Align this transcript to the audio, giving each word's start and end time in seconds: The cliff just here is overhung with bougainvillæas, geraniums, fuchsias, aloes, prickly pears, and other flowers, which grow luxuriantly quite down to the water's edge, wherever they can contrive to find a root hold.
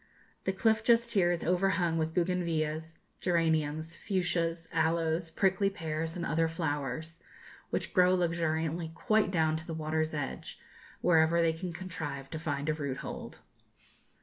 The 0.45 0.51
cliff 0.51 0.83
just 0.83 1.11
here 1.11 1.31
is 1.31 1.43
overhung 1.43 1.99
with 1.99 2.15
bougainvillæas, 2.15 2.97
geraniums, 3.19 3.95
fuchsias, 3.95 4.67
aloes, 4.73 5.29
prickly 5.29 5.69
pears, 5.69 6.15
and 6.15 6.25
other 6.25 6.47
flowers, 6.47 7.19
which 7.69 7.93
grow 7.93 8.15
luxuriantly 8.15 8.93
quite 8.95 9.29
down 9.29 9.55
to 9.57 9.67
the 9.67 9.75
water's 9.75 10.15
edge, 10.15 10.59
wherever 11.01 11.39
they 11.39 11.53
can 11.53 11.71
contrive 11.71 12.31
to 12.31 12.39
find 12.39 12.67
a 12.67 12.73
root 12.73 12.97
hold. 13.05 13.41